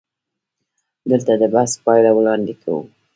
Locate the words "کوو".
2.61-2.81